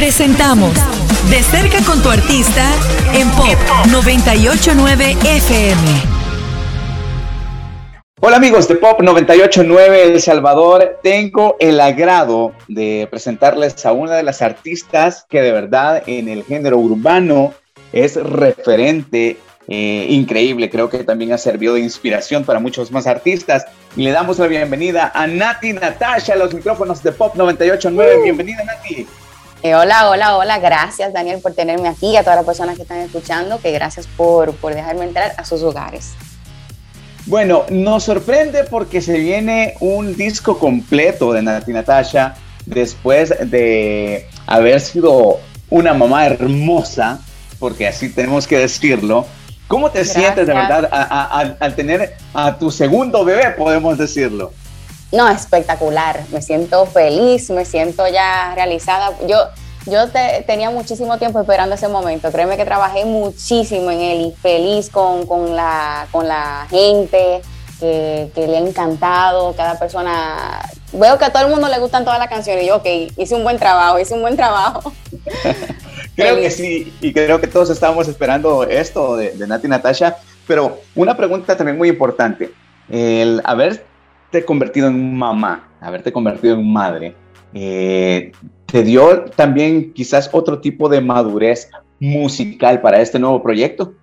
[0.00, 0.72] Presentamos
[1.28, 2.72] De cerca con tu artista
[3.12, 3.58] en Pop
[3.90, 5.82] 989 FM.
[8.22, 14.22] Hola amigos de Pop 989 El Salvador, tengo el agrado de presentarles a una de
[14.22, 17.52] las artistas que de verdad en el género urbano
[17.92, 19.36] es referente
[19.68, 20.70] eh, increíble.
[20.70, 23.66] Creo que también ha servido de inspiración para muchos más artistas.
[23.94, 28.16] Y le damos la bienvenida a Nati Natasha, a los micrófonos de Pop 989.
[28.16, 28.22] Uh.
[28.22, 29.06] Bienvenida, Nati.
[29.62, 30.58] Eh, hola, hola, hola.
[30.58, 32.16] Gracias, Daniel, por tenerme aquí.
[32.16, 35.62] A todas las personas que están escuchando, que gracias por, por dejarme entrar a sus
[35.62, 36.12] hogares.
[37.26, 42.34] Bueno, nos sorprende porque se viene un disco completo de Nati Natasha
[42.64, 47.20] después de haber sido una mamá hermosa,
[47.58, 49.26] porque así tenemos que decirlo,
[49.70, 50.88] ¿Cómo te sientes de verdad
[51.60, 54.52] al tener a tu segundo bebé, podemos decirlo?
[55.12, 56.20] No, espectacular.
[56.32, 59.12] Me siento feliz, me siento ya realizada.
[59.26, 59.36] Yo,
[59.86, 60.08] yo
[60.46, 62.30] tenía muchísimo tiempo esperando ese momento.
[62.30, 67.42] Créeme que trabajé muchísimo en él y feliz con, con, la, con la gente
[67.80, 69.54] que, le ha encantado.
[69.54, 70.60] Cada persona.
[70.92, 72.64] Veo que a todo el mundo le gustan todas las canciones.
[72.64, 74.92] Y yo, ok, hice un buen trabajo, hice un buen trabajo.
[76.16, 81.16] creo que sí, y creo que todos estábamos esperando esto de, Nati Natasha, pero una
[81.16, 82.50] pregunta también muy importante,
[82.88, 83.40] el
[84.44, 87.14] convertido en mamá, haberte convertido en madre,
[87.52, 88.32] eh,
[88.66, 93.94] ¿te dio también quizás otro tipo de madurez musical para este nuevo proyecto?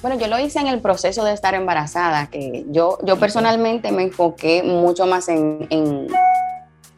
[0.00, 4.04] Bueno, yo lo hice en el proceso de estar embarazada, que yo, yo personalmente me
[4.04, 5.66] enfoqué mucho más en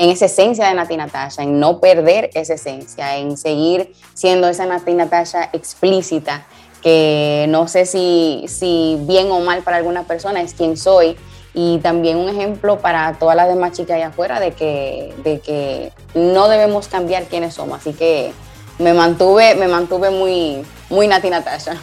[0.01, 4.65] en esa esencia de Nati Natasha, en no perder esa esencia, en seguir siendo esa
[4.65, 6.47] Nati Natasha explícita,
[6.81, 11.19] que no sé si, si bien o mal para algunas personas es quien soy,
[11.55, 15.93] y también un ejemplo para todas las demás chicas allá afuera de que, de que
[16.15, 17.81] no debemos cambiar quiénes somos.
[17.81, 18.33] Así que
[18.79, 21.77] me mantuve, me mantuve muy, muy Nati Natasha.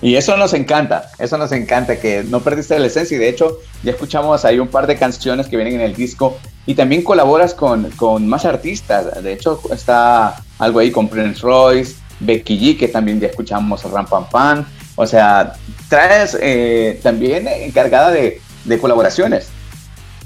[0.00, 3.16] Y eso nos encanta, eso nos encanta, que no perdiste la esencia.
[3.16, 6.38] Y de hecho, ya escuchamos ahí un par de canciones que vienen en el disco.
[6.66, 9.22] Y también colaboras con, con más artistas.
[9.22, 14.06] De hecho, está algo ahí con Prince Royce, Becky G, que también ya escuchamos Ram
[14.06, 14.66] Pam Pam.
[14.96, 15.54] O sea,
[15.88, 19.48] traes eh, también encargada de, de colaboraciones.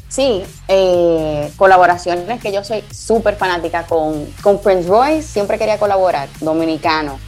[0.08, 6.28] Sí, eh, colaboraciones que yo soy súper fanática con, con Prince Royce, siempre quería colaborar,
[6.40, 7.18] dominicano.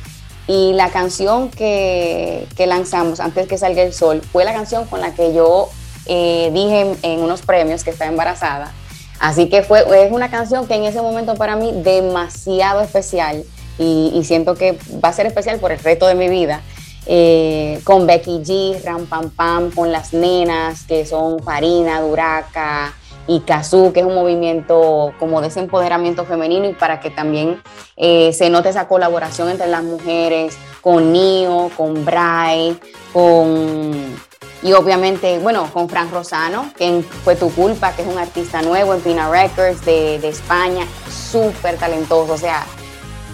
[0.49, 5.13] Y la canción que, lanzamos antes que salga el sol fue la canción con la
[5.13, 5.69] que yo
[6.07, 8.73] eh, dije en, unos premios que estaba embarazada.
[9.21, 13.45] Así que fue, es una canción que en ese momento para mí demasiado especial
[13.79, 16.63] y, siento que va a ser especial por el resto de mi vida.
[17.11, 22.93] Eh, con Becky G, Ram Pam Pam, con las nenas que son Farina, Duraca,
[23.29, 27.63] y Kazoo, que es un movimiento como de ese empoderamiento femenino y para que también
[27.97, 32.81] eh, se note esa colaboración entre las mujeres, con Nio, con Bray,
[33.13, 34.17] con...
[34.61, 38.93] Y obviamente, bueno, con Fran Rosano, que fue tu culpa, que es un artista nuevo
[38.93, 42.33] en Pina Records de, España, súper talentoso.
[42.33, 42.67] O sea,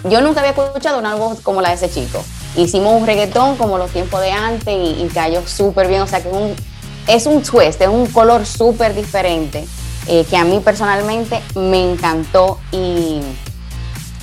[0.03, 2.23] yo nunca había escuchado una voz como la de ese chico.
[2.57, 6.01] Hicimos un reggaetón como los tiempos de antes y, cayó súper bien.
[6.01, 6.55] O sea, que es un,
[7.07, 9.65] es un twist, es un color súper diferente
[10.07, 13.19] eh, que a mí personalmente me encantó y,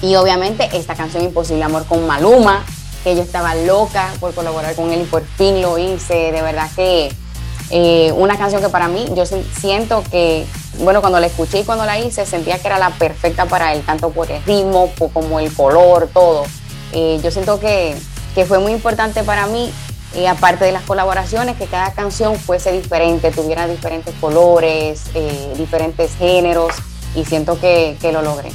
[0.00, 2.64] y obviamente esta canción Imposible Amor con Maluma,
[3.04, 6.70] que yo estaba loca por colaborar con él y por fin lo hice, de verdad
[6.74, 7.12] que
[7.74, 10.46] eh, una canción que para mí yo siento que,
[10.80, 13.82] bueno, cuando la escuché y cuando la hice sentía que era la perfecta para él,
[13.82, 16.44] tanto por el ritmo como el color, todo.
[16.92, 17.96] Eh, yo siento que,
[18.34, 19.70] que fue muy importante para mí
[20.14, 26.14] y aparte de las colaboraciones, que cada canción fuese diferente, tuviera diferentes colores, eh, diferentes
[26.16, 26.74] géneros,
[27.14, 28.50] y siento que, que, lo logré.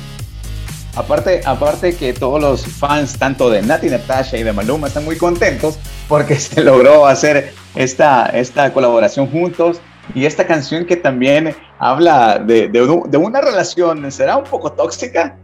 [0.96, 5.18] Aparte, aparte que todos los fans, tanto de Nati Natasha y de Maluma, están muy
[5.18, 5.78] contentos
[6.08, 9.80] porque se logró hacer esta, esta colaboración juntos
[10.16, 15.38] y esta canción que también habla de, de, de una relación, ¿será un poco tóxica?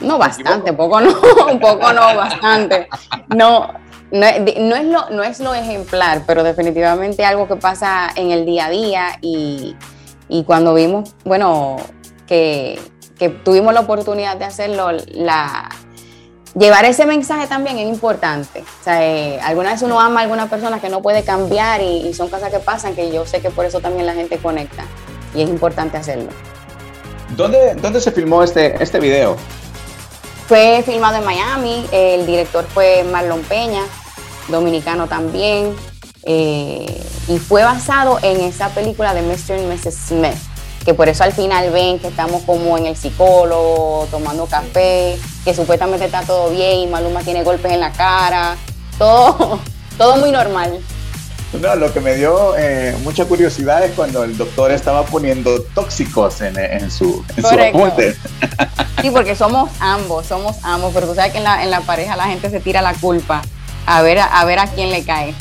[0.00, 1.10] No, bastante, poco no,
[1.50, 2.88] un poco no, bastante.
[3.28, 3.68] No,
[4.10, 8.66] no, es lo, no es lo ejemplar, pero definitivamente algo que pasa en el día
[8.66, 9.76] a día y,
[10.46, 11.76] cuando vimos, bueno,
[12.26, 12.80] que,
[13.44, 15.68] tuvimos la oportunidad de hacerlo, la,
[16.54, 18.60] llevar ese mensaje también es importante.
[18.60, 22.12] O sea, eh, alguna vez uno ama a alguna persona que no puede cambiar y,
[22.14, 24.84] son cosas que pasan que yo sé que por eso también la gente conecta
[25.34, 26.30] y es importante hacerlo.
[27.36, 29.36] ¿Dónde, dónde se filmó este, este video?
[30.46, 33.82] Fue filmado en Miami, el director fue Marlon Peña,
[34.48, 35.74] dominicano también.
[36.26, 39.58] Eh, y fue basado en esa película de Mr.
[39.58, 39.94] y Mrs.
[40.08, 40.36] Smith,
[40.84, 45.54] que por eso al final ven que estamos como en el psicólogo, tomando café, que
[45.54, 48.56] supuestamente está todo bien y Maluma tiene golpes en la cara,
[48.98, 49.58] todo,
[49.98, 50.78] todo muy normal.
[51.60, 56.40] No, lo que me dio eh, mucha curiosidad es cuando el doctor estaba poniendo tóxicos
[56.40, 58.16] en, su, en apunte.
[59.00, 62.16] Sí, porque somos ambos, somos ambos, pero tú sabes que en la, en la pareja
[62.16, 63.42] la gente se tira la culpa
[63.86, 65.34] a ver, a ver a quién le cae.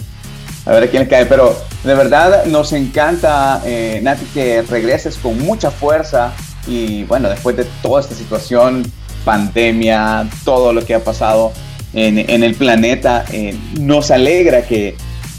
[0.66, 5.18] A ver a quién le cae, pero de verdad nos encanta, eh, Nati, que regreses
[5.18, 6.34] con mucha fuerza
[6.68, 8.84] y bueno, después de toda esta situación,
[9.26, 11.54] pandemia, todo lo que ha pasado
[11.94, 14.96] en, en el planeta, eh, nos alegra que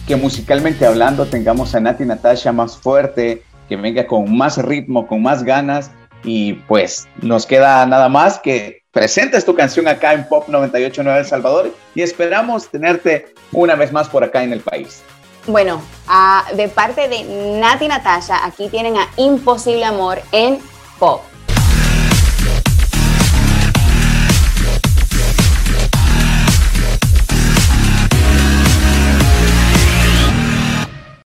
[0.07, 5.23] que musicalmente hablando tengamos a Nati Natasha más fuerte, que venga con más ritmo, con
[5.23, 5.91] más ganas
[6.25, 11.27] y pues nos queda nada más que presentes tu canción acá en Pop 98.9 El
[11.27, 15.03] Salvador y esperamos tenerte una vez más por acá en el país.
[15.47, 15.83] Bueno,
[16.55, 17.23] de parte de
[17.61, 20.59] Nati Natasha, aquí tienen a Imposible Amor en
[20.99, 21.21] Pop